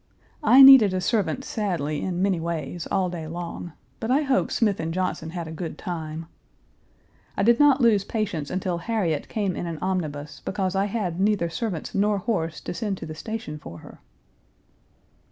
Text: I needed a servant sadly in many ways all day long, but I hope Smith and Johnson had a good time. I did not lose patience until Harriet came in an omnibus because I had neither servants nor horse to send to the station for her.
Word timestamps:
I 0.43 0.63
needed 0.63 0.95
a 0.95 0.99
servant 0.99 1.45
sadly 1.45 2.01
in 2.01 2.23
many 2.23 2.39
ways 2.39 2.87
all 2.89 3.07
day 3.11 3.27
long, 3.27 3.73
but 3.99 4.09
I 4.09 4.23
hope 4.23 4.51
Smith 4.51 4.79
and 4.79 4.91
Johnson 4.91 5.29
had 5.29 5.47
a 5.47 5.51
good 5.51 5.77
time. 5.77 6.25
I 7.37 7.43
did 7.43 7.59
not 7.59 7.81
lose 7.81 8.03
patience 8.03 8.49
until 8.49 8.79
Harriet 8.79 9.29
came 9.29 9.55
in 9.55 9.67
an 9.67 9.77
omnibus 9.77 10.41
because 10.43 10.75
I 10.75 10.85
had 10.85 11.19
neither 11.19 11.49
servants 11.51 11.93
nor 11.93 12.17
horse 12.17 12.59
to 12.61 12.73
send 12.73 12.97
to 12.97 13.05
the 13.05 13.13
station 13.13 13.59
for 13.59 13.77
her. 13.81 13.99